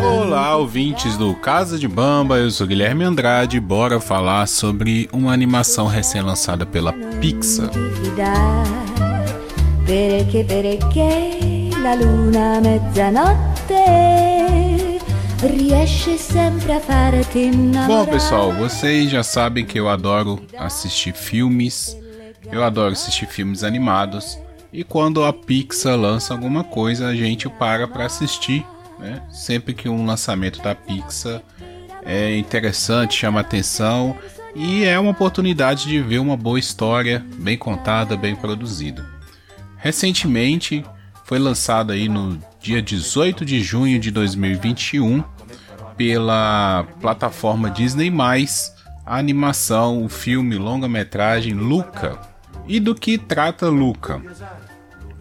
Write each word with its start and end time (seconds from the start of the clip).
Olá, 0.00 0.56
ouvintes 0.56 1.16
do 1.16 1.34
Casa 1.36 1.78
de 1.78 1.86
Bamba, 1.86 2.38
eu 2.38 2.50
sou 2.50 2.66
Guilherme 2.66 3.04
Andrade. 3.04 3.60
Bora 3.60 4.00
falar 4.00 4.48
sobre 4.48 5.08
uma 5.12 5.32
animação 5.32 5.86
recém-lançada 5.86 6.66
pela 6.66 6.92
Pixar. 6.92 7.70
Perché, 9.86 10.44
perché 10.44 11.70
la 11.80 11.94
luna 11.94 12.60
mezzanotte 12.60 14.17
riesce 15.46 16.18
sempre 16.18 16.72
a 16.72 16.80
farti. 16.80 17.50
Bom, 17.86 18.06
pessoal, 18.06 18.52
vocês 18.52 19.10
já 19.10 19.22
sabem 19.22 19.64
que 19.64 19.78
eu 19.78 19.88
adoro 19.88 20.42
assistir 20.56 21.14
filmes. 21.14 21.96
Eu 22.50 22.64
adoro 22.64 22.92
assistir 22.92 23.26
filmes 23.26 23.62
animados. 23.62 24.38
E 24.72 24.82
quando 24.82 25.24
a 25.24 25.32
Pixar 25.32 25.96
lança 25.96 26.34
alguma 26.34 26.64
coisa, 26.64 27.06
a 27.06 27.14
gente 27.14 27.48
para 27.48 27.86
para 27.86 28.06
assistir. 28.06 28.66
Né? 28.98 29.22
Sempre 29.30 29.74
que 29.74 29.88
um 29.88 30.04
lançamento 30.04 30.60
da 30.60 30.74
Pixar 30.74 31.40
é 32.04 32.36
interessante, 32.36 33.14
chama 33.14 33.40
atenção 33.40 34.16
e 34.56 34.84
é 34.84 34.98
uma 34.98 35.12
oportunidade 35.12 35.86
de 35.86 36.00
ver 36.00 36.18
uma 36.18 36.36
boa 36.36 36.58
história, 36.58 37.24
bem 37.36 37.56
contada, 37.56 38.16
bem 38.16 38.34
produzida. 38.34 39.06
Recentemente 39.76 40.84
foi 41.28 41.38
lançado 41.38 41.92
aí 41.92 42.08
no 42.08 42.38
dia 42.58 42.80
18 42.80 43.44
de 43.44 43.60
junho 43.60 44.00
de 44.00 44.10
2021 44.10 45.22
pela 45.94 46.86
plataforma 47.02 47.68
Disney+, 47.68 48.10
a 49.04 49.18
animação, 49.18 50.02
o 50.02 50.08
filme 50.08 50.56
longa-metragem 50.56 51.52
Luca. 51.52 52.18
E 52.66 52.80
do 52.80 52.94
que 52.94 53.18
trata 53.18 53.68
Luca? 53.68 54.22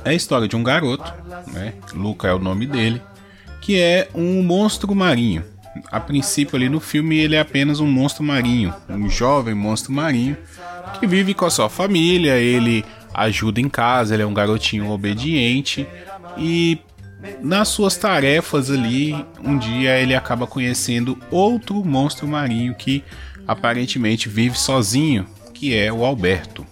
É 0.06 0.12
a 0.12 0.14
história 0.14 0.48
de 0.48 0.56
um 0.56 0.64
garoto, 0.64 1.14
né? 1.52 1.74
Luca 1.94 2.30
é 2.30 2.34
o 2.34 2.40
nome 2.40 2.66
dele, 2.66 3.02
que 3.60 3.78
é 3.78 4.08
um 4.16 4.42
monstro 4.42 4.96
marinho. 4.96 5.44
A 5.92 6.00
princípio 6.00 6.56
ali 6.56 6.70
no 6.70 6.80
filme 6.80 7.18
ele 7.18 7.36
é 7.36 7.42
apenas 7.42 7.82
um 7.82 7.88
monstro 7.88 8.24
marinho, 8.24 8.74
um 8.88 9.10
jovem 9.10 9.54
monstro 9.54 9.92
marinho 9.92 10.38
que 11.00 11.06
vive 11.06 11.34
com 11.34 11.46
a 11.46 11.50
sua 11.50 11.70
família, 11.70 12.38
ele 12.38 12.86
ajuda 13.18 13.60
em 13.60 13.68
casa, 13.68 14.14
ele 14.14 14.24
é 14.24 14.26
um 14.26 14.34
garotinho 14.34 14.90
obediente 14.92 15.86
e 16.38 16.80
nas 17.42 17.70
suas 17.70 17.98
tarefas 17.98 18.70
ali, 18.70 19.14
um 19.44 19.58
dia 19.58 20.00
ele 20.00 20.14
acaba 20.14 20.46
conhecendo 20.46 21.18
outro 21.32 21.84
monstro 21.84 22.28
marinho 22.28 22.76
que 22.76 23.04
aparentemente 23.48 24.30
vive 24.30 24.58
sozinho, 24.58 25.26
que 25.54 25.76
é 25.76 25.92
o 25.92 26.06
Alberto. 26.06 26.66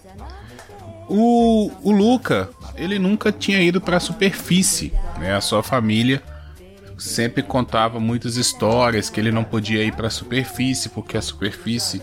O, 1.08 1.70
o 1.82 1.90
Luca, 1.90 2.48
ele 2.76 2.98
nunca 2.98 3.32
tinha 3.32 3.60
ido 3.60 3.80
para 3.80 3.96
a 3.96 4.00
superfície, 4.00 4.92
né? 5.18 5.34
A 5.34 5.40
sua 5.40 5.62
família 5.62 6.22
sempre 6.98 7.42
contava 7.42 8.00
muitas 8.00 8.36
histórias 8.36 9.10
que 9.10 9.20
ele 9.20 9.30
não 9.30 9.44
podia 9.44 9.82
ir 9.82 9.92
para 9.92 10.06
a 10.06 10.10
superfície 10.10 10.88
porque 10.88 11.16
a 11.16 11.22
superfície 11.22 12.00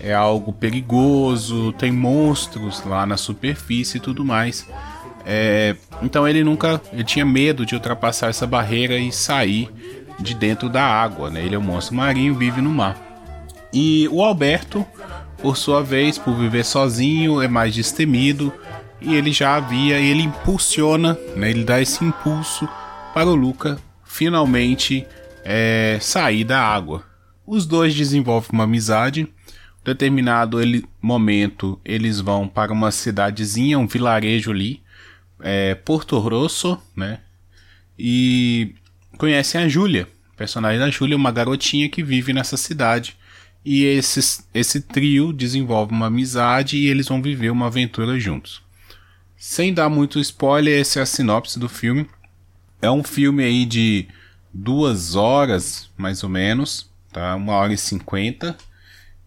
é 0.00 0.14
algo 0.14 0.52
perigoso, 0.52 1.72
tem 1.72 1.90
monstros 1.90 2.84
lá 2.84 3.06
na 3.06 3.16
superfície 3.16 3.98
e 3.98 4.00
tudo 4.00 4.24
mais. 4.24 4.66
É, 5.24 5.74
então 6.02 6.26
ele 6.26 6.44
nunca 6.44 6.80
ele 6.92 7.02
tinha 7.02 7.24
medo 7.24 7.66
de 7.66 7.74
ultrapassar 7.74 8.28
essa 8.28 8.46
barreira 8.46 8.96
e 8.96 9.10
sair 9.10 9.68
de 10.20 10.34
dentro 10.34 10.68
da 10.68 10.84
água. 10.84 11.30
Né? 11.30 11.44
Ele 11.44 11.54
é 11.54 11.58
um 11.58 11.62
monstro 11.62 11.96
marinho, 11.96 12.34
vive 12.34 12.60
no 12.60 12.70
mar. 12.70 12.96
E 13.72 14.08
o 14.10 14.22
Alberto, 14.22 14.86
por 15.38 15.56
sua 15.56 15.82
vez, 15.82 16.16
por 16.16 16.34
viver 16.34 16.64
sozinho, 16.64 17.42
é 17.42 17.48
mais 17.48 17.74
destemido 17.74 18.52
e 19.00 19.14
ele 19.14 19.32
já 19.32 19.56
havia, 19.56 19.98
ele 19.98 20.22
impulsiona, 20.22 21.18
né? 21.34 21.50
ele 21.50 21.64
dá 21.64 21.80
esse 21.80 22.04
impulso 22.04 22.68
para 23.12 23.28
o 23.28 23.34
Luca 23.34 23.78
finalmente 24.04 25.06
é, 25.44 25.98
sair 26.00 26.44
da 26.44 26.60
água. 26.60 27.04
Os 27.46 27.66
dois 27.66 27.94
desenvolvem 27.94 28.50
uma 28.52 28.64
amizade 28.64 29.28
determinado 29.86 30.60
ele, 30.60 30.84
momento, 31.00 31.80
eles 31.84 32.20
vão 32.20 32.48
para 32.48 32.72
uma 32.72 32.90
cidadezinha, 32.90 33.78
um 33.78 33.86
vilarejo 33.86 34.50
ali, 34.50 34.82
é, 35.40 35.74
Porto 35.74 36.18
Rosso, 36.18 36.78
né? 36.94 37.20
E 37.98 38.74
conhecem 39.16 39.60
a 39.60 39.68
Júlia, 39.68 40.08
personagem 40.36 40.78
da 40.78 40.90
Júlia, 40.90 41.16
uma 41.16 41.32
garotinha 41.32 41.88
que 41.88 42.02
vive 42.02 42.32
nessa 42.32 42.56
cidade. 42.56 43.16
E 43.64 43.84
esses, 43.84 44.46
esse 44.54 44.80
trio 44.80 45.32
desenvolve 45.32 45.92
uma 45.92 46.06
amizade 46.06 46.76
e 46.76 46.86
eles 46.86 47.08
vão 47.08 47.22
viver 47.22 47.50
uma 47.50 47.66
aventura 47.66 48.18
juntos. 48.18 48.62
Sem 49.36 49.72
dar 49.72 49.88
muito 49.88 50.20
spoiler, 50.20 50.80
essa 50.80 51.00
é 51.00 51.02
a 51.02 51.06
sinopse 51.06 51.58
do 51.58 51.68
filme. 51.68 52.06
É 52.80 52.90
um 52.90 53.02
filme 53.02 53.42
aí 53.42 53.64
de 53.64 54.06
duas 54.52 55.14
horas, 55.14 55.90
mais 55.96 56.22
ou 56.22 56.28
menos, 56.28 56.88
tá? 57.12 57.34
Uma 57.34 57.54
hora 57.54 57.72
e 57.72 57.78
cinquenta. 57.78 58.56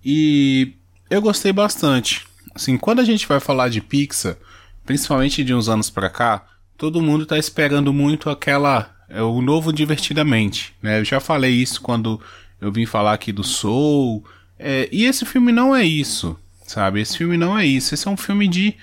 E 0.04 0.74
eu 1.10 1.22
gostei 1.22 1.52
bastante. 1.52 2.26
Assim, 2.54 2.78
quando 2.78 3.00
a 3.00 3.06
gente 3.06 3.28
vai 3.28 3.40
falar 3.40 3.70
de 3.70 3.82
Pixar, 3.82 4.38
principalmente 4.86 5.44
de 5.44 5.54
uns 5.54 5.70
anos 5.70 5.90
para 5.90 6.10
cá, 6.10 6.46
todo 6.78 7.02
mundo 7.02 7.26
tá 7.26 7.38
esperando 7.38 7.94
muito 7.94 8.30
aquela 8.30 8.96
é 9.10 9.24
o 9.24 9.42
novo 9.42 9.74
divertidamente, 9.74 10.74
né? 10.82 11.00
Eu 11.00 11.06
já 11.06 11.20
falei 11.20 11.52
isso 11.52 11.82
quando 11.82 12.22
eu 12.62 12.72
vim 12.72 12.86
falar 12.86 13.14
aqui 13.14 13.32
do 13.32 13.44
Soul, 13.44 14.24
é, 14.58 14.88
e 14.92 15.06
esse 15.06 15.26
filme 15.26 15.52
não 15.52 15.76
é 15.76 15.84
isso, 15.84 16.38
sabe? 16.66 17.02
Esse 17.02 17.18
filme 17.18 17.38
não 17.38 17.58
é 17.58 17.66
isso. 17.66 17.94
Esse 17.94 18.08
é 18.08 18.12
um 18.12 18.18
filme 18.18 18.48
de 18.48 18.76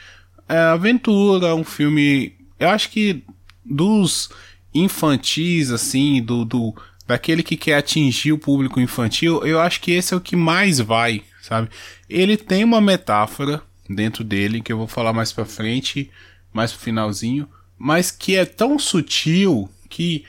é, 0.48 0.58
aventura, 0.58 1.54
um 1.54 1.62
filme, 1.62 2.34
eu 2.58 2.70
acho 2.70 2.90
que 2.90 3.22
dos 3.64 4.30
infantis 4.74 5.70
assim, 5.70 6.22
do, 6.22 6.44
do 6.44 6.74
daquele 7.06 7.42
que 7.42 7.56
quer 7.56 7.76
atingir 7.76 8.32
o 8.32 8.38
público 8.38 8.80
infantil, 8.80 9.44
eu 9.46 9.60
acho 9.60 9.80
que 9.80 9.92
esse 9.92 10.12
é 10.12 10.16
o 10.16 10.20
que 10.20 10.34
mais 10.34 10.80
vai, 10.80 11.22
sabe? 11.40 11.68
Ele 12.08 12.36
tem 12.36 12.64
uma 12.64 12.80
metáfora 12.80 13.62
dentro 13.88 14.24
dele 14.24 14.60
que 14.60 14.72
eu 14.72 14.78
vou 14.78 14.88
falar 14.88 15.12
mais 15.12 15.32
para 15.32 15.44
frente, 15.44 16.10
mais 16.52 16.72
pro 16.72 16.80
finalzinho, 16.80 17.48
mas 17.78 18.10
que 18.10 18.34
é 18.34 18.44
tão 18.44 18.78
sutil 18.78 19.68
que, 19.88 20.24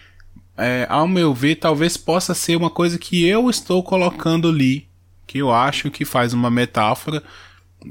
é, 0.56 0.86
ao 0.90 1.08
meu 1.08 1.34
ver, 1.34 1.56
talvez 1.56 1.98
possa 1.98 2.34
ser 2.34 2.56
uma 2.56 2.70
coisa 2.70 3.00
que 3.00 3.26
eu 3.26 3.50
estou 3.50 3.82
colocando 3.82 4.50
ali, 4.50 4.88
que 5.26 5.40
eu 5.40 5.52
acho 5.52 5.90
que 5.90 6.06
faz 6.06 6.34
uma 6.34 6.50
metáfora. 6.50 7.24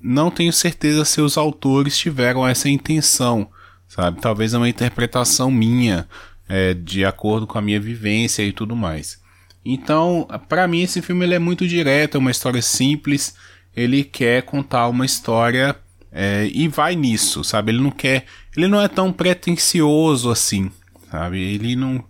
Não 0.03 0.31
tenho 0.31 0.53
certeza 0.53 1.05
se 1.05 1.21
os 1.21 1.37
autores 1.37 1.99
tiveram 1.99 2.47
essa 2.47 2.69
intenção, 2.69 3.49
sabe? 3.89 4.21
Talvez 4.21 4.55
é 4.55 4.59
uma 4.59 4.69
interpretação 4.69 5.51
minha 5.51 6.09
é, 6.49 6.75
de 6.75 7.05
acordo 7.05 7.47
com 7.47 7.59
a 7.59 7.63
minha 7.63 7.81
vivência 7.81 8.43
e 8.43 8.53
tudo 8.53 8.77
mais. 8.77 9.21
Então, 9.65 10.29
para 10.49 10.69
mim 10.69 10.83
esse 10.83 11.03
filme 11.03 11.25
ele 11.25 11.35
é 11.35 11.39
muito 11.39 11.67
direto, 11.67 12.17
é 12.17 12.19
uma 12.19 12.31
história 12.31 12.63
simples. 12.63 13.35
Ele 13.75 14.05
quer 14.05 14.43
contar 14.43 14.89
uma 14.89 15.05
história 15.05 15.77
é, 16.13 16.49
e 16.53 16.69
vai 16.69 16.95
nisso, 16.95 17.43
sabe? 17.43 17.73
Ele 17.73 17.83
não 17.83 17.91
quer, 17.91 18.25
ele 18.57 18.69
não 18.69 18.81
é 18.81 18.89
tão 18.89 19.13
pretensioso 19.13 20.31
assim, 20.31 20.71
sabe? 21.11 21.41
Ele 21.41 21.75
não, 21.75 22.03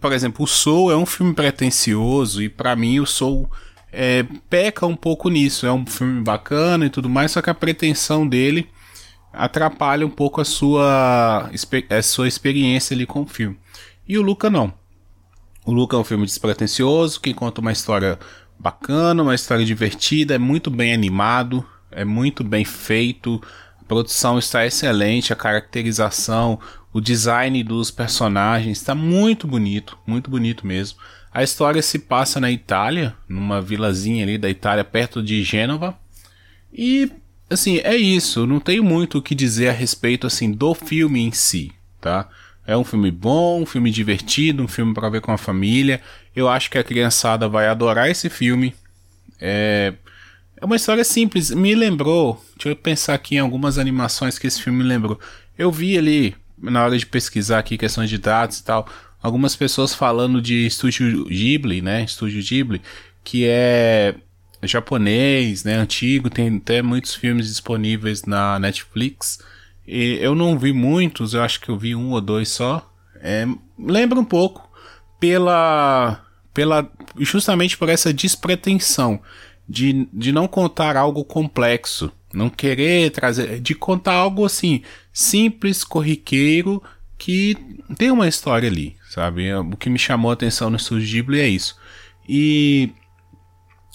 por 0.00 0.12
exemplo, 0.12 0.44
o 0.44 0.46
Soul 0.46 0.92
é 0.92 0.96
um 0.96 1.04
filme 1.04 1.34
pretensioso 1.34 2.42
e 2.42 2.48
para 2.48 2.76
mim 2.76 3.00
o 3.00 3.06
Soul 3.06 3.50
é, 3.92 4.24
peca 4.48 4.86
um 4.86 4.96
pouco 4.96 5.28
nisso. 5.28 5.66
É 5.66 5.72
um 5.72 5.84
filme 5.84 6.22
bacana 6.22 6.86
e 6.86 6.90
tudo 6.90 7.08
mais, 7.08 7.32
só 7.32 7.42
que 7.42 7.50
a 7.50 7.54
pretensão 7.54 8.26
dele 8.26 8.68
atrapalha 9.32 10.06
um 10.06 10.10
pouco 10.10 10.40
a 10.40 10.44
sua, 10.44 11.50
a 11.90 12.02
sua 12.02 12.28
experiência 12.28 12.94
ali 12.94 13.04
com 13.04 13.22
o 13.22 13.26
filme. 13.26 13.56
E 14.06 14.18
o 14.18 14.22
Luca 14.22 14.50
não. 14.50 14.72
O 15.64 15.72
Luca 15.72 15.96
é 15.96 15.98
um 15.98 16.04
filme 16.04 16.26
despretensioso 16.26 17.20
que 17.20 17.32
conta 17.32 17.60
uma 17.60 17.72
história 17.72 18.18
bacana, 18.58 19.22
uma 19.22 19.34
história 19.34 19.64
divertida, 19.64 20.34
é 20.34 20.38
muito 20.38 20.70
bem 20.70 20.92
animado, 20.92 21.66
é 21.90 22.04
muito 22.04 22.44
bem 22.44 22.64
feito, 22.64 23.40
a 23.80 23.84
produção 23.84 24.38
está 24.38 24.66
excelente, 24.66 25.32
a 25.32 25.36
caracterização, 25.36 26.58
o 26.92 27.00
design 27.00 27.62
dos 27.64 27.90
personagens 27.90 28.78
está 28.78 28.94
muito 28.94 29.46
bonito, 29.46 29.98
muito 30.06 30.30
bonito 30.30 30.66
mesmo. 30.66 30.98
A 31.32 31.42
história 31.42 31.82
se 31.82 31.98
passa 31.98 32.38
na 32.38 32.50
Itália, 32.50 33.16
numa 33.28 33.60
vilazinha 33.60 34.22
ali 34.22 34.38
da 34.38 34.48
Itália, 34.48 34.84
perto 34.84 35.22
de 35.22 35.42
Gênova. 35.42 35.98
E, 36.72 37.10
assim, 37.50 37.78
é 37.78 37.96
isso. 37.96 38.46
Não 38.46 38.60
tenho 38.60 38.84
muito 38.84 39.18
o 39.18 39.22
que 39.22 39.34
dizer 39.34 39.68
a 39.68 39.72
respeito, 39.72 40.26
assim, 40.26 40.52
do 40.52 40.74
filme 40.74 41.20
em 41.20 41.32
si, 41.32 41.72
tá? 42.00 42.28
É 42.66 42.76
um 42.76 42.84
filme 42.84 43.10
bom, 43.10 43.62
um 43.62 43.66
filme 43.66 43.90
divertido, 43.90 44.62
um 44.62 44.68
filme 44.68 44.94
para 44.94 45.08
ver 45.08 45.20
com 45.20 45.32
a 45.32 45.38
família. 45.38 46.00
Eu 46.34 46.48
acho 46.48 46.70
que 46.70 46.78
a 46.78 46.84
criançada 46.84 47.48
vai 47.48 47.66
adorar 47.66 48.10
esse 48.10 48.30
filme. 48.30 48.74
É, 49.40 49.92
é 50.56 50.64
uma 50.64 50.76
história 50.76 51.04
simples. 51.04 51.50
Me 51.50 51.74
lembrou. 51.74 52.42
Deixa 52.56 52.70
eu 52.70 52.76
pensar 52.76 53.14
aqui 53.14 53.36
em 53.36 53.40
algumas 53.40 53.78
animações 53.78 54.38
que 54.38 54.46
esse 54.46 54.62
filme 54.62 54.82
me 54.82 54.88
lembrou. 54.88 55.20
Eu 55.58 55.70
vi 55.70 55.98
ali, 55.98 56.34
na 56.58 56.84
hora 56.84 56.98
de 56.98 57.04
pesquisar 57.04 57.58
aqui 57.58 57.76
questões 57.76 58.08
de 58.08 58.18
dados 58.18 58.58
e 58.58 58.64
tal, 58.64 58.88
algumas 59.22 59.54
pessoas 59.54 59.94
falando 59.94 60.40
de 60.40 60.66
Estúdio 60.66 61.26
Ghibli, 61.26 61.82
né? 61.82 62.04
Estúdio 62.04 62.42
Ghibli, 62.42 62.80
que 63.22 63.46
é 63.46 64.14
japonês, 64.62 65.64
né, 65.64 65.74
antigo, 65.74 66.30
tem 66.30 66.56
até 66.56 66.82
muitos 66.82 67.14
filmes 67.14 67.48
disponíveis 67.48 68.24
na 68.24 68.58
Netflix. 68.58 69.38
E 69.86 70.18
eu 70.20 70.34
não 70.34 70.58
vi 70.58 70.72
muitos, 70.72 71.34
eu 71.34 71.42
acho 71.42 71.60
que 71.60 71.68
eu 71.68 71.78
vi 71.78 71.94
um 71.94 72.12
ou 72.12 72.20
dois 72.20 72.48
só. 72.48 72.90
É, 73.16 73.46
lembra 73.78 74.18
um 74.18 74.24
pouco 74.24 74.68
pela 75.18 76.20
pela 76.52 76.88
justamente 77.18 77.76
por 77.76 77.88
essa 77.88 78.12
despretensão 78.14 79.20
de, 79.68 80.06
de 80.12 80.30
não 80.30 80.46
contar 80.46 80.96
algo 80.96 81.24
complexo, 81.24 82.12
não 82.32 82.48
querer 82.48 83.10
trazer, 83.10 83.60
de 83.60 83.74
contar 83.74 84.14
algo 84.14 84.44
assim 84.44 84.82
simples, 85.12 85.82
corriqueiro, 85.82 86.82
que 87.18 87.56
tem 87.96 88.10
uma 88.10 88.28
história 88.28 88.68
ali, 88.68 88.96
sabe? 89.08 89.52
O 89.54 89.76
que 89.76 89.90
me 89.90 89.98
chamou 89.98 90.30
a 90.30 90.34
atenção 90.34 90.70
no 90.70 90.76
Estúdio 90.76 91.08
Ghibli 91.08 91.40
é 91.40 91.48
isso. 91.48 91.76
E 92.28 92.90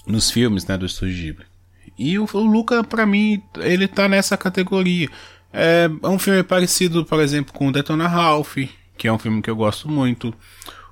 nos 0.08 0.32
filmes, 0.32 0.66
né, 0.66 0.78
do 0.78 0.86
Estúdio 0.86 1.16
Ghibli. 1.16 1.46
E 1.98 2.18
o, 2.18 2.28
o 2.32 2.40
Luca, 2.40 2.84
para 2.84 3.06
mim, 3.06 3.42
ele 3.58 3.88
tá 3.88 4.08
nessa 4.08 4.38
categoria. 4.38 5.10
É, 5.52 5.90
é, 6.04 6.08
um 6.08 6.20
filme 6.20 6.44
parecido, 6.44 7.06
por 7.06 7.20
exemplo, 7.20 7.54
com 7.54 7.72
Detona 7.72 8.08
Ralph, 8.08 8.58
que 8.98 9.08
é 9.08 9.14
um 9.14 9.20
filme 9.20 9.42
que 9.42 9.50
eu 9.50 9.56
gosto 9.56 9.90
muito. 9.90 10.34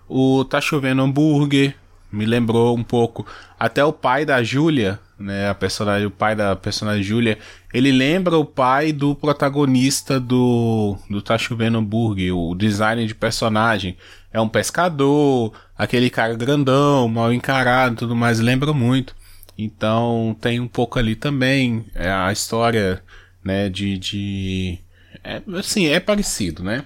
O 0.08 0.44
Tá 0.46 0.60
Chovendo 0.62 1.02
Hambúrguer, 1.02 1.76
me 2.12 2.26
lembrou 2.26 2.76
um 2.76 2.84
pouco. 2.84 3.26
Até 3.60 3.84
o 3.84 3.94
pai 3.94 4.26
da 4.26 4.42
Júlia, 4.42 5.00
né, 5.20 5.50
a 5.50 5.56
personagem, 5.56 6.08
o 6.08 6.12
pai 6.12 6.36
da 6.36 6.56
personagem 6.56 7.04
Júlia, 7.04 7.38
ele 7.74 7.92
lembra 7.92 8.38
o 8.38 8.46
pai 8.46 8.92
do 8.92 9.16
protagonista 9.16 10.20
do, 10.20 10.98
do 11.10 11.22
Tá 11.22 11.38
Chovendo 11.38 11.78
Hambúrguer, 11.78 12.36
o 12.36 12.56
design 12.56 13.06
de 13.06 13.16
personagem. 13.16 13.98
É 14.32 14.40
um 14.40 14.50
pescador, 14.50 15.54
aquele 15.78 16.10
cara 16.10 16.36
grandão, 16.36 17.08
mal 17.08 17.34
encarado 17.34 17.96
tudo 17.96 18.16
mais, 18.16 18.40
lembra 18.40 18.74
muito. 18.74 19.16
Então 19.58 20.38
tem 20.40 20.60
um 20.60 20.68
pouco 20.68 21.00
ali 21.00 21.16
também 21.16 21.86
é 21.96 22.12
a 22.12 22.32
história, 22.32 23.02
né, 23.48 23.70
de, 23.70 23.98
de 23.98 24.80
é, 25.24 25.42
assim, 25.58 25.88
é 25.88 26.00
parecido, 26.00 26.64
né? 26.64 26.86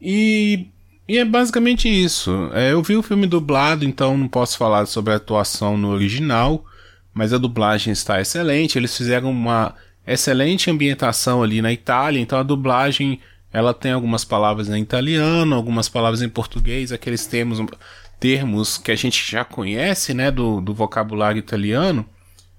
E 0.00 0.66
e 1.10 1.18
é 1.18 1.24
basicamente 1.24 1.88
isso. 1.88 2.50
É, 2.54 2.70
eu 2.72 2.80
vi 2.84 2.96
o 2.96 3.02
filme 3.02 3.26
dublado, 3.26 3.84
então 3.84 4.16
não 4.16 4.28
posso 4.28 4.56
falar 4.56 4.86
sobre 4.86 5.12
a 5.12 5.16
atuação 5.16 5.76
no 5.76 5.88
original, 5.88 6.64
mas 7.12 7.32
a 7.32 7.38
dublagem 7.38 7.92
está 7.92 8.20
excelente. 8.20 8.78
Eles 8.78 8.96
fizeram 8.96 9.28
uma 9.28 9.74
excelente 10.06 10.70
ambientação 10.70 11.42
ali 11.42 11.60
na 11.60 11.72
Itália, 11.72 12.20
então 12.20 12.38
a 12.38 12.44
dublagem 12.44 13.18
ela 13.52 13.74
tem 13.74 13.90
algumas 13.90 14.24
palavras 14.24 14.68
em 14.68 14.80
italiano, 14.80 15.56
algumas 15.56 15.88
palavras 15.88 16.22
em 16.22 16.28
português, 16.28 16.92
aqueles 16.92 17.26
termos, 17.26 17.60
termos 18.20 18.78
que 18.78 18.92
a 18.92 18.96
gente 18.96 19.28
já 19.28 19.44
conhece, 19.44 20.14
né, 20.14 20.30
do, 20.30 20.60
do 20.60 20.72
vocabulário 20.72 21.40
italiano, 21.40 22.06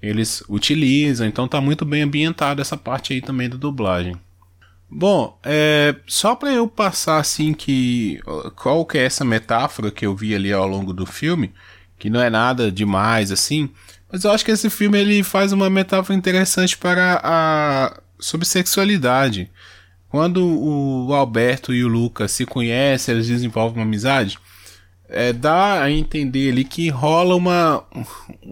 eles 0.01 0.43
utilizam, 0.49 1.27
então 1.27 1.47
tá 1.47 1.61
muito 1.61 1.85
bem 1.85 2.01
ambientado 2.01 2.61
essa 2.61 2.75
parte 2.75 3.13
aí 3.13 3.21
também 3.21 3.49
da 3.49 3.57
dublagem. 3.57 4.15
Bom, 4.89 5.39
é, 5.43 5.95
só 6.05 6.35
para 6.35 6.51
eu 6.51 6.67
passar 6.67 7.17
assim 7.17 7.53
que 7.53 8.19
qual 8.55 8.85
que 8.85 8.97
é 8.97 9.05
essa 9.05 9.23
metáfora 9.23 9.89
que 9.89 10.05
eu 10.05 10.15
vi 10.15 10.35
ali 10.35 10.51
ao 10.51 10.67
longo 10.67 10.91
do 10.91 11.05
filme, 11.05 11.53
que 11.97 12.09
não 12.09 12.21
é 12.21 12.29
nada 12.29 12.71
demais 12.71 13.31
assim, 13.31 13.69
mas 14.11 14.25
eu 14.25 14.31
acho 14.31 14.43
que 14.43 14.51
esse 14.51 14.69
filme 14.69 14.99
ele 14.99 15.23
faz 15.23 15.53
uma 15.53 15.69
metáfora 15.69 16.17
interessante 16.17 16.77
para 16.77 17.21
a 17.23 18.01
sobre 18.19 18.45
sexualidade. 18.45 19.49
Quando 20.09 20.45
o 20.45 21.13
Alberto 21.13 21.73
e 21.73 21.85
o 21.85 21.87
Lucas 21.87 22.33
se 22.33 22.45
conhecem, 22.45 23.15
eles 23.15 23.27
desenvolvem 23.27 23.79
uma 23.79 23.87
amizade, 23.87 24.37
é, 25.11 25.33
dá 25.33 25.83
a 25.83 25.91
entender 25.91 26.51
ali 26.51 26.63
que 26.63 26.89
rola 26.89 27.35
uma, 27.35 27.83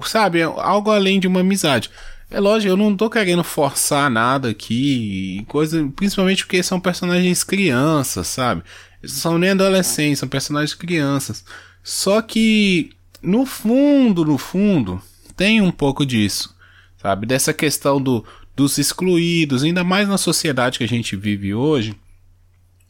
sabe, 0.04 0.44
algo 0.44 0.92
além 0.92 1.20
de 1.20 1.28
uma 1.28 1.40
amizade. 1.40 1.90
É 2.30 2.40
lógico, 2.40 2.72
eu 2.72 2.78
não 2.78 2.96
tô 2.96 3.10
querendo 3.10 3.44
forçar 3.44 4.12
nada 4.12 4.50
aqui, 4.50 5.44
coisa, 5.48 5.90
principalmente 5.96 6.46
porque 6.46 6.62
são 6.62 6.80
personagens 6.80 7.44
crianças, 7.44 8.28
sabe? 8.28 8.62
Eles 9.02 9.16
são 9.16 9.38
nem 9.38 9.52
adolescentes, 9.52 10.20
são 10.20 10.30
personagens 10.30 10.76
crianças. 10.76 11.44
Só 11.82 12.22
que 12.22 12.92
no 13.22 13.46
fundo, 13.46 14.26
no 14.26 14.38
fundo, 14.38 15.02
tem 15.36 15.62
um 15.62 15.72
pouco 15.72 16.06
disso, 16.06 16.56
sabe? 17.02 17.26
Dessa 17.26 17.54
questão 17.54 18.02
do, 18.02 18.24
dos 18.56 18.78
excluídos, 18.78 19.64
ainda 19.64 19.84
mais 19.84 20.08
na 20.08 20.18
sociedade 20.18 20.78
que 20.78 20.84
a 20.84 20.88
gente 20.88 21.16
vive 21.16 21.54
hoje, 21.54 21.96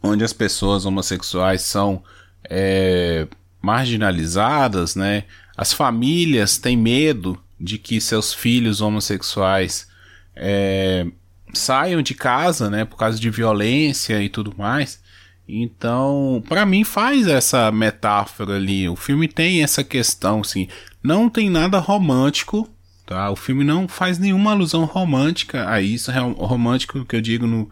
onde 0.01 0.23
as 0.23 0.33
pessoas 0.33 0.85
homossexuais 0.85 1.61
são 1.61 2.03
é, 2.49 3.27
marginalizadas, 3.61 4.95
né? 4.95 5.23
As 5.57 5.73
famílias 5.73 6.57
têm 6.57 6.77
medo 6.77 7.37
de 7.59 7.77
que 7.77 7.99
seus 7.99 8.33
filhos 8.33 8.79
homossexuais 8.79 9.87
é, 10.35 11.05
saiam 11.53 12.01
de 12.01 12.13
casa, 12.13 12.69
né, 12.69 12.85
por 12.85 12.95
causa 12.95 13.19
de 13.19 13.29
violência 13.29 14.21
e 14.21 14.29
tudo 14.29 14.53
mais. 14.57 15.01
Então, 15.47 16.43
para 16.47 16.65
mim 16.65 16.83
faz 16.83 17.27
essa 17.27 17.71
metáfora 17.71 18.55
ali. 18.55 18.87
O 18.87 18.95
filme 18.95 19.27
tem 19.27 19.63
essa 19.63 19.83
questão, 19.83 20.41
assim, 20.41 20.67
não 21.03 21.27
tem 21.27 21.49
nada 21.49 21.79
romântico, 21.79 22.69
tá? 23.05 23.31
O 23.31 23.35
filme 23.35 23.63
não 23.63 23.87
faz 23.87 24.19
nenhuma 24.19 24.51
alusão 24.51 24.85
romântica 24.85 25.67
a 25.67 25.81
isso, 25.81 26.11
romântico 26.11 27.03
que 27.03 27.15
eu 27.15 27.21
digo 27.21 27.47
no, 27.47 27.69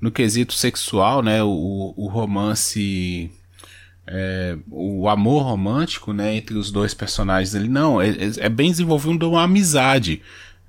no 0.00 0.10
quesito 0.10 0.52
sexual, 0.52 1.22
né? 1.22 1.42
O, 1.42 1.94
o 1.96 2.08
romance 2.08 3.30
é, 4.12 4.56
o 4.68 5.08
amor 5.08 5.44
romântico, 5.44 6.12
né, 6.12 6.34
entre 6.34 6.58
os 6.58 6.72
dois 6.72 6.92
personagens 6.92 7.54
ali, 7.54 7.68
não, 7.68 8.02
é, 8.02 8.08
é, 8.08 8.30
é 8.38 8.48
bem 8.48 8.70
desenvolvido 8.70 9.30
uma 9.30 9.44
amizade, 9.44 10.20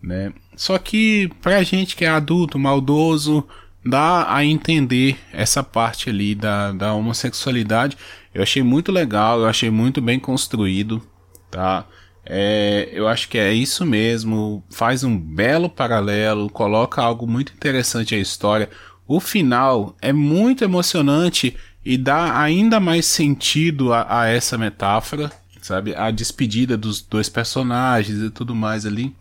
né, 0.02 0.32
só 0.56 0.78
que 0.78 1.28
pra 1.42 1.64
gente 1.64 1.96
que 1.96 2.06
é 2.06 2.10
adulto, 2.10 2.60
maldoso, 2.60 3.44
dá 3.84 4.32
a 4.32 4.46
entender 4.46 5.18
essa 5.34 5.64
parte 5.64 6.08
ali 6.08 6.36
da, 6.36 6.72
da 6.72 6.94
homossexualidade, 6.94 7.98
eu 8.32 8.44
achei 8.44 8.62
muito 8.62 8.92
legal, 8.92 9.40
eu 9.40 9.48
achei 9.48 9.72
muito 9.72 10.00
bem 10.00 10.20
construído, 10.20 11.02
tá, 11.50 11.88
é, 12.24 12.90
eu 12.94 13.08
acho 13.08 13.28
que 13.28 13.40
é 13.40 13.52
isso 13.52 13.84
mesmo, 13.88 14.64
faz 14.70 15.04
um 15.04 15.18
belo 15.18 15.68
paralelo, 15.68 16.48
coloca 16.48 17.02
algo 17.02 17.26
muito 17.26 17.54
interessante 17.54 18.14
à 18.14 18.20
história, 18.20 18.70
o 19.08 19.20
final 19.20 19.96
é 20.00 20.14
muito 20.14 20.64
emocionante 20.64 21.58
e 21.84 21.98
dá 21.98 22.40
ainda 22.40 22.80
mais 22.80 23.06
sentido 23.06 23.92
a, 23.92 24.22
a 24.22 24.28
essa 24.28 24.58
metáfora, 24.58 25.32
sabe? 25.62 25.96
A 25.96 26.12
despedida 26.12 26.78
dos 26.78 27.02
dois 27.02 27.28
personagens 27.28 28.20
e 28.20 28.30
tudo 28.30 28.54
mais 28.56 28.86
ali, 28.86 29.16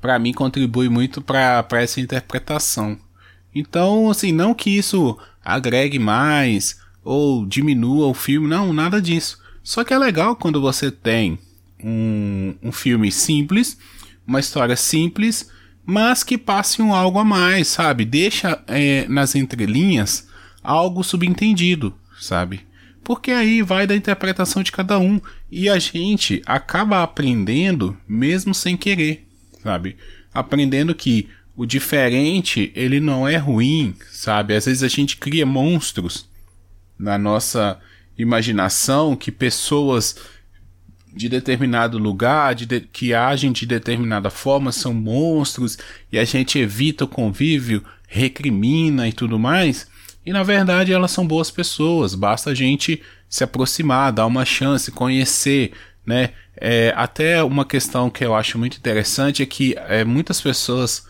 para 0.00 0.18
mim 0.18 0.32
contribui 0.32 0.88
muito 0.88 1.20
para 1.20 1.66
essa 1.72 2.00
interpretação. 2.00 2.98
Então, 3.54 4.10
assim, 4.10 4.32
não 4.32 4.54
que 4.54 4.70
isso 4.70 5.18
agregue 5.44 5.98
mais 5.98 6.80
ou 7.04 7.44
diminua 7.44 8.06
o 8.06 8.14
filme, 8.14 8.48
não, 8.48 8.72
nada 8.72 9.00
disso. 9.00 9.38
Só 9.62 9.84
que 9.84 9.92
é 9.92 9.98
legal 9.98 10.34
quando 10.34 10.60
você 10.60 10.90
tem 10.90 11.38
um, 11.82 12.54
um 12.62 12.72
filme 12.72 13.12
simples, 13.12 13.76
uma 14.26 14.40
história 14.40 14.76
simples, 14.76 15.50
mas 15.84 16.22
que 16.22 16.38
passe 16.38 16.80
um 16.80 16.94
algo 16.94 17.18
a 17.18 17.24
mais, 17.24 17.68
sabe? 17.68 18.04
Deixa 18.04 18.62
é, 18.66 19.06
nas 19.08 19.34
entrelinhas 19.34 20.28
algo 20.62 21.02
subentendido, 21.02 21.94
sabe? 22.20 22.60
Porque 23.04 23.32
aí 23.32 23.62
vai 23.62 23.86
da 23.86 23.96
interpretação 23.96 24.62
de 24.62 24.70
cada 24.70 24.98
um 24.98 25.20
e 25.50 25.68
a 25.68 25.78
gente 25.78 26.40
acaba 26.46 27.02
aprendendo 27.02 27.96
mesmo 28.06 28.54
sem 28.54 28.76
querer, 28.76 29.26
sabe? 29.62 29.96
Aprendendo 30.32 30.94
que 30.94 31.28
o 31.56 31.66
diferente, 31.66 32.72
ele 32.74 33.00
não 33.00 33.26
é 33.26 33.36
ruim, 33.36 33.94
sabe? 34.10 34.54
Às 34.54 34.66
vezes 34.66 34.82
a 34.82 34.88
gente 34.88 35.16
cria 35.16 35.44
monstros 35.44 36.28
na 36.98 37.18
nossa 37.18 37.78
imaginação 38.16 39.16
que 39.16 39.32
pessoas 39.32 40.16
de 41.14 41.28
determinado 41.28 41.98
lugar, 41.98 42.54
de, 42.54 42.64
de, 42.64 42.80
que 42.80 43.12
agem 43.12 43.52
de 43.52 43.66
determinada 43.66 44.30
forma, 44.30 44.72
são 44.72 44.94
monstros 44.94 45.76
e 46.10 46.18
a 46.18 46.24
gente 46.24 46.58
evita 46.58 47.04
o 47.04 47.08
convívio, 47.08 47.84
recrimina 48.08 49.08
e 49.08 49.12
tudo 49.12 49.38
mais. 49.38 49.86
E 50.24 50.32
na 50.32 50.42
verdade 50.42 50.92
elas 50.92 51.10
são 51.10 51.26
boas 51.26 51.50
pessoas, 51.50 52.14
basta 52.14 52.50
a 52.50 52.54
gente 52.54 53.02
se 53.28 53.42
aproximar, 53.42 54.12
dar 54.12 54.26
uma 54.26 54.44
chance, 54.44 54.92
conhecer, 54.92 55.72
né? 56.06 56.30
É, 56.56 56.92
até 56.96 57.42
uma 57.42 57.64
questão 57.64 58.10
que 58.10 58.24
eu 58.24 58.34
acho 58.34 58.58
muito 58.58 58.76
interessante 58.76 59.42
é 59.42 59.46
que 59.46 59.74
é, 59.88 60.04
muitas 60.04 60.40
pessoas 60.40 61.06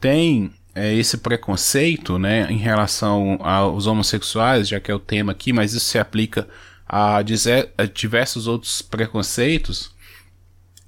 têm 0.00 0.52
é, 0.74 0.92
esse 0.94 1.16
preconceito, 1.18 2.18
né, 2.18 2.46
em 2.50 2.58
relação 2.58 3.38
aos 3.40 3.86
homossexuais, 3.86 4.68
já 4.68 4.78
que 4.80 4.90
é 4.90 4.94
o 4.94 4.98
tema 4.98 5.32
aqui, 5.32 5.52
mas 5.52 5.72
isso 5.72 5.86
se 5.86 5.98
aplica 5.98 6.46
a, 6.86 7.22
dizer, 7.22 7.72
a 7.78 7.84
diversos 7.84 8.46
outros 8.46 8.82
preconceitos. 8.82 9.94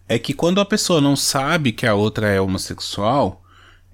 É 0.09 0.19
que 0.19 0.33
quando 0.33 0.61
a 0.61 0.65
pessoa 0.65 1.01
não 1.01 1.17
sabe 1.17 1.73
que 1.73 1.87
a 1.87 1.95
outra 1.95 2.29
é 2.29 2.41
homossexual, 2.41 3.43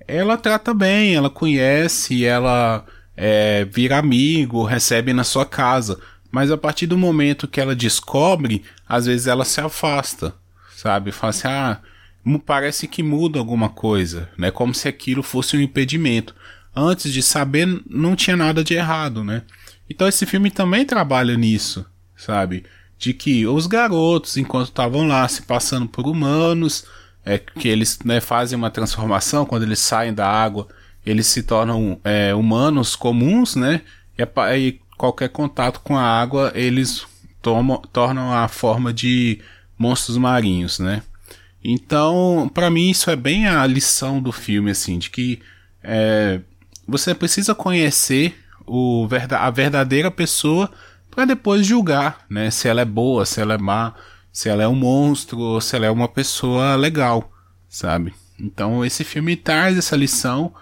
ela 0.06 0.36
trata 0.36 0.74
bem, 0.74 1.14
ela 1.14 1.30
conhece, 1.30 2.24
ela 2.24 2.84
é, 3.16 3.64
vira 3.64 3.99
amigo, 3.99 4.64
recebe 4.64 5.12
na 5.12 5.25
sua 5.25 5.47
casa. 5.47 5.99
Mas 6.30 6.50
a 6.50 6.56
partir 6.56 6.87
do 6.87 6.99
momento 6.99 7.47
que 7.47 7.61
ela 7.61 7.76
descobre, 7.76 8.64
às 8.88 9.06
vezes 9.06 9.26
ela 9.26 9.44
se 9.44 9.61
afasta, 9.61 10.35
sabe? 10.76 11.12
Fala 11.12 11.30
assim, 11.30 11.47
ah, 11.49 11.80
parece 12.44 12.88
que 12.88 13.02
muda 13.02 13.38
alguma 13.38 13.68
coisa, 13.68 14.28
né? 14.37 14.50
Como 14.50 14.75
se 14.75 14.88
aquilo 14.88 15.23
fosse 15.23 15.56
um 15.56 15.61
impedimento. 15.61 16.35
Antes 16.75 17.12
de 17.12 17.23
saber, 17.23 17.68
não 17.88 18.16
tinha 18.16 18.37
nada 18.37 18.64
de 18.64 18.75
errado, 18.75 19.23
né? 19.23 19.42
Então 19.88 20.09
esse 20.09 20.26
filme 20.26 20.50
também 20.50 20.85
trabalha 20.85 21.37
nisso, 21.37 21.87
sabe? 22.16 22.64
De 22.99 23.12
que 23.12 23.47
os 23.47 23.66
garotos, 23.66 24.37
enquanto 24.37 24.68
estavam 24.68 25.06
lá 25.06 25.28
se 25.28 25.42
passando 25.42 25.87
por 25.87 26.06
humanos, 26.06 26.85
é 27.25 27.38
que 27.38 27.68
eles 27.68 27.99
né, 28.04 28.21
fazem 28.21 28.59
uma 28.59 28.71
transformação 28.71 29.47
quando 29.47 29.62
eles 29.62 29.78
saem 29.78 30.12
da 30.12 30.28
água, 30.28 30.68
eles 31.04 31.26
se 31.26 31.42
tornam 31.42 31.99
é, 32.04 32.34
humanos 32.34 32.96
comuns, 32.96 33.54
né? 33.56 33.82
E, 34.18 34.56
e 34.56 34.80
qualquer 34.96 35.28
contato 35.28 35.80
com 35.80 35.96
a 35.96 36.02
água 36.02 36.52
eles 36.54 37.06
tomam, 37.42 37.80
tornam 37.92 38.32
a 38.32 38.49
forma 38.49 38.92
de 38.92 39.40
monstros 39.78 40.16
marinhos, 40.16 40.78
né? 40.78 41.02
Então, 41.62 42.50
para 42.52 42.70
mim 42.70 42.90
isso 42.90 43.11
é 43.11 43.16
bem 43.16 43.46
a 43.46 43.66
lição 43.66 44.20
do 44.20 44.32
filme, 44.32 44.70
assim, 44.70 44.99
de 44.99 45.11
que 45.11 45.40
é, 45.82 46.40
você 46.87 47.14
precisa 47.14 47.54
conhecer 47.54 48.38
o, 48.66 49.08
a 49.30 49.50
verdadeira 49.50 50.11
pessoa 50.11 50.70
para 51.11 51.25
depois 51.25 51.66
julgar, 51.66 52.25
né? 52.28 52.50
Se 52.50 52.68
ela 52.68 52.80
é 52.80 52.84
boa, 52.84 53.25
se 53.25 53.40
ela 53.40 53.54
é 53.54 53.58
má, 53.58 53.94
se 54.32 54.49
ela 54.49 54.62
é 54.62 54.68
um 54.68 54.75
monstro 54.75 55.38
ou 55.38 55.61
se 55.61 55.76
ela 55.76 55.87
é 55.87 55.90
uma 55.90 56.08
pessoa 56.08 56.75
legal, 56.75 57.32
sabe? 57.68 58.12
Então 58.38 58.84
esse 58.84 59.04
filme 59.04 59.37
traz 59.37 59.78
essa 59.78 59.96
lição 59.96 60.52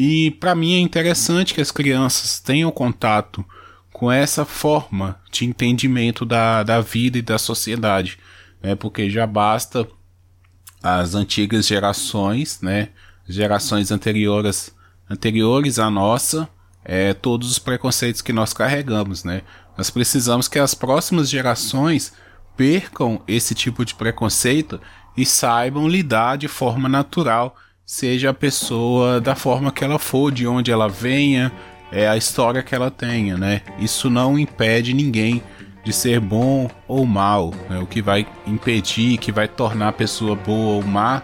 e 0.00 0.30
para 0.30 0.54
mim 0.54 0.74
é 0.74 0.78
interessante 0.78 1.52
que 1.52 1.60
as 1.60 1.72
crianças 1.72 2.38
tenham 2.38 2.70
contato 2.70 3.44
com 3.92 4.12
essa 4.12 4.44
forma 4.44 5.20
de 5.32 5.44
entendimento 5.44 6.24
da, 6.24 6.62
da 6.62 6.80
vida 6.80 7.18
e 7.18 7.22
da 7.22 7.36
sociedade, 7.36 8.16
né? 8.62 8.76
Porque 8.76 9.10
já 9.10 9.26
basta 9.26 9.88
as 10.80 11.16
antigas 11.16 11.66
gerações, 11.66 12.60
né? 12.62 12.90
Gerações 13.28 13.90
anteriores, 13.90 14.72
anteriores 15.10 15.80
à 15.80 15.90
nossa, 15.90 16.48
é, 16.84 17.12
todos 17.12 17.50
os 17.50 17.58
preconceitos 17.58 18.22
que 18.22 18.32
nós 18.32 18.52
carregamos, 18.52 19.24
né? 19.24 19.42
Nós 19.76 19.90
precisamos 19.90 20.46
que 20.46 20.60
as 20.60 20.74
próximas 20.74 21.28
gerações 21.28 22.12
percam 22.56 23.20
esse 23.26 23.52
tipo 23.52 23.84
de 23.84 23.96
preconceito 23.96 24.80
e 25.16 25.26
saibam 25.26 25.88
lidar 25.88 26.38
de 26.38 26.46
forma 26.46 26.88
natural, 26.88 27.56
seja 27.88 28.28
a 28.28 28.34
pessoa 28.34 29.18
da 29.18 29.34
forma 29.34 29.72
que 29.72 29.82
ela 29.82 29.98
for, 29.98 30.30
de 30.30 30.46
onde 30.46 30.70
ela 30.70 30.90
venha, 30.90 31.50
é 31.90 32.06
a 32.06 32.18
história 32.18 32.62
que 32.62 32.74
ela 32.74 32.90
tenha, 32.90 33.38
né? 33.38 33.62
Isso 33.78 34.10
não 34.10 34.38
impede 34.38 34.92
ninguém 34.92 35.42
de 35.82 35.90
ser 35.90 36.20
bom 36.20 36.70
ou 36.86 37.06
mal. 37.06 37.54
Né? 37.66 37.78
O 37.78 37.86
que 37.86 38.02
vai 38.02 38.26
impedir, 38.46 39.16
que 39.16 39.32
vai 39.32 39.48
tornar 39.48 39.88
a 39.88 39.92
pessoa 39.92 40.36
boa 40.36 40.74
ou 40.74 40.82
má, 40.82 41.22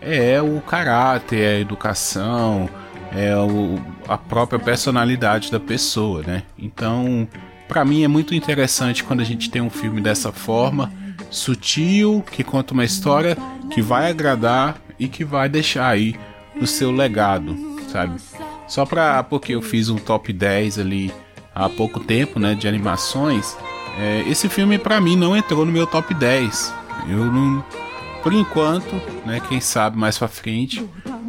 é 0.00 0.40
o 0.40 0.58
caráter, 0.62 1.38
é 1.38 1.56
a 1.56 1.60
educação, 1.60 2.66
é 3.14 3.36
o, 3.36 3.78
a 4.08 4.16
própria 4.16 4.58
personalidade 4.58 5.52
da 5.52 5.60
pessoa, 5.60 6.22
né? 6.22 6.44
Então, 6.58 7.28
para 7.68 7.84
mim 7.84 8.04
é 8.04 8.08
muito 8.08 8.34
interessante 8.34 9.04
quando 9.04 9.20
a 9.20 9.24
gente 9.24 9.50
tem 9.50 9.60
um 9.60 9.68
filme 9.68 10.00
dessa 10.00 10.32
forma, 10.32 10.90
sutil, 11.30 12.24
que 12.32 12.42
conta 12.42 12.72
uma 12.72 12.86
história 12.86 13.36
que 13.70 13.82
vai 13.82 14.10
agradar 14.10 14.85
e 14.98 15.08
que 15.08 15.24
vai 15.24 15.48
deixar 15.48 15.88
aí 15.88 16.14
o 16.60 16.66
seu 16.66 16.90
legado, 16.90 17.56
sabe? 17.88 18.20
Só 18.66 18.84
pra 18.84 19.22
porque 19.22 19.54
eu 19.54 19.62
fiz 19.62 19.88
um 19.88 19.96
top 19.96 20.32
10 20.32 20.78
ali 20.78 21.12
há 21.54 21.68
pouco 21.68 22.00
tempo, 22.00 22.38
né, 22.38 22.54
de 22.54 22.66
animações, 22.68 23.56
é, 23.98 24.22
esse 24.28 24.48
filme 24.48 24.78
para 24.78 25.00
mim 25.00 25.16
não 25.16 25.36
entrou 25.36 25.64
no 25.64 25.72
meu 25.72 25.86
top 25.86 26.12
10. 26.12 26.72
Eu 27.08 27.24
não. 27.24 27.64
Por 28.22 28.32
enquanto, 28.32 28.94
né? 29.24 29.40
Quem 29.48 29.60
sabe 29.60 29.96
mais 29.96 30.18
pra 30.18 30.28
frente 30.28 30.84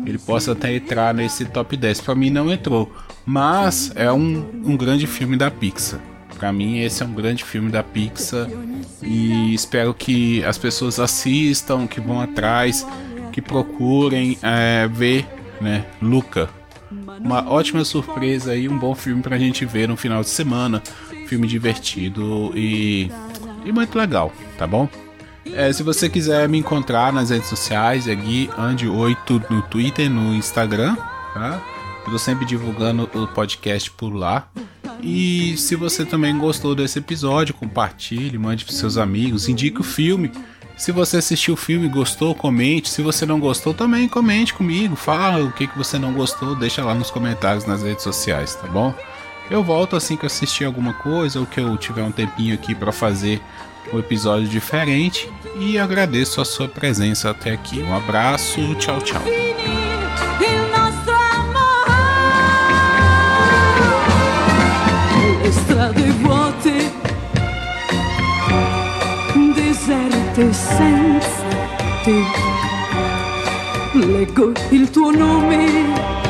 ele 0.06 0.18
possa 0.18 0.54
até 0.54 0.76
entrar 0.76 1.14
nesse 1.14 1.46
top 1.46 1.78
10. 1.78 2.02
Para 2.02 2.16
mim 2.16 2.30
não 2.30 2.52
entrou. 2.52 2.92
Mas 3.26 3.92
é 3.96 4.12
um, 4.12 4.64
um 4.66 4.78
grande 4.78 5.06
filme 5.06 5.38
da 5.38 5.52
Pixar. 5.52 6.00
Para 6.38 6.52
mim 6.52 6.80
esse 6.80 7.04
é 7.04 7.06
um 7.06 7.14
grande 7.14 7.44
filme 7.44 7.72
da 7.72 7.84
Pixar. 7.84 8.48
E 9.02 9.54
espero 9.54 9.94
que 9.94 10.44
as 10.44 10.58
pessoas 10.58 11.00
assistam, 11.00 11.88
que 11.88 12.02
vão 12.02 12.20
atrás, 12.20 12.86
que 13.38 13.42
procurem 13.44 14.36
é, 14.42 14.88
ver, 14.88 15.24
né? 15.62 15.86
Luca. 16.02 16.50
Uma 17.24 17.48
ótima 17.48 17.86
surpresa 17.86 18.56
e 18.56 18.68
um 18.68 18.76
bom 18.76 18.96
filme 18.96 19.22
pra 19.22 19.38
gente 19.38 19.64
ver 19.64 19.88
no 19.88 19.96
final 19.96 20.24
de 20.24 20.30
semana 20.30 20.82
filme 21.28 21.48
divertido 21.48 22.52
e, 22.56 23.12
e 23.64 23.72
muito 23.72 23.96
legal, 23.96 24.34
tá 24.58 24.66
bom? 24.66 24.90
É, 25.54 25.72
se 25.72 25.84
você 25.84 26.10
quiser 26.10 26.50
me 26.50 26.58
encontrar 26.58 27.14
nas 27.14 27.30
redes 27.30 27.48
sociais, 27.48 28.08
é 28.08 28.16
Gui 28.16 28.48
Andi8 28.58 29.46
no 29.52 29.62
Twitter, 29.62 30.10
no 30.10 30.34
Instagram, 30.34 30.96
tá? 31.36 31.62
Eu 32.08 32.14
tô 32.14 32.18
sempre 32.18 32.44
divulgando 32.44 33.08
o 33.14 33.28
podcast 33.28 33.92
por 33.92 34.16
lá. 34.16 34.50
E 35.00 35.56
se 35.58 35.76
você 35.76 36.04
também 36.04 36.36
gostou 36.40 36.74
desse 36.74 36.98
episódio, 36.98 37.54
compartilhe, 37.54 38.36
mande 38.36 38.66
para 38.66 38.74
seus 38.74 38.98
amigos, 38.98 39.48
indique 39.48 39.80
o 39.80 39.84
filme. 39.84 40.32
Se 40.78 40.92
você 40.92 41.18
assistiu 41.18 41.56
o 41.56 41.58
filme 41.58 41.88
e 41.88 41.90
gostou, 41.90 42.36
comente. 42.36 42.90
Se 42.90 43.02
você 43.02 43.26
não 43.26 43.40
gostou, 43.40 43.74
também 43.74 44.08
comente 44.08 44.54
comigo. 44.54 44.96
Fala 44.96 45.44
o 45.44 45.52
que, 45.52 45.68
que 45.68 45.78
você 45.78 45.98
não 45.98 46.14
gostou, 46.14 46.56
deixa 46.56 46.84
lá 46.84 46.94
nos 46.94 47.10
comentários 47.10 47.66
nas 47.66 47.82
redes 47.82 48.04
sociais, 48.04 48.56
tá 48.56 48.68
bom? 48.68 48.94
Eu 49.50 49.64
volto 49.64 49.96
assim 49.96 50.16
que 50.16 50.24
eu 50.24 50.28
assistir 50.28 50.66
alguma 50.66 50.94
coisa 50.94 51.40
ou 51.40 51.46
que 51.46 51.60
eu 51.60 51.76
tiver 51.78 52.04
um 52.04 52.12
tempinho 52.12 52.54
aqui 52.54 52.76
para 52.76 52.92
fazer 52.92 53.42
um 53.92 53.98
episódio 53.98 54.48
diferente 54.48 55.30
e 55.56 55.80
agradeço 55.80 56.42
a 56.42 56.46
sua 56.46 56.68
presença 56.68 57.30
até 57.30 57.52
aqui. 57.52 57.82
Um 57.82 57.96
abraço, 57.96 58.76
tchau, 58.76 59.02
tchau. 59.02 59.57
scrigo 74.38 74.52
il 74.70 74.90
tuo 74.92 75.10
nome. 75.10 76.27